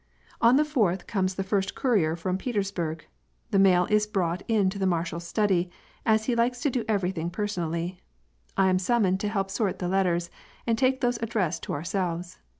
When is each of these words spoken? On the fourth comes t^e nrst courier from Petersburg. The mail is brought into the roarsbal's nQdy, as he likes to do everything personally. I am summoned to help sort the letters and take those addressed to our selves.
On 0.41 0.55
the 0.55 0.65
fourth 0.65 1.05
comes 1.05 1.35
t^e 1.35 1.43
nrst 1.45 1.75
courier 1.75 2.15
from 2.15 2.35
Petersburg. 2.39 3.05
The 3.51 3.59
mail 3.59 3.85
is 3.85 4.07
brought 4.07 4.41
into 4.49 4.79
the 4.79 4.87
roarsbal's 4.87 5.31
nQdy, 5.31 5.69
as 6.07 6.25
he 6.25 6.33
likes 6.35 6.59
to 6.61 6.71
do 6.71 6.83
everything 6.87 7.29
personally. 7.29 8.01
I 8.57 8.69
am 8.69 8.79
summoned 8.79 9.19
to 9.19 9.29
help 9.29 9.51
sort 9.51 9.77
the 9.77 9.87
letters 9.87 10.31
and 10.65 10.75
take 10.75 11.01
those 11.01 11.19
addressed 11.21 11.61
to 11.65 11.73
our 11.73 11.83
selves. 11.83 12.39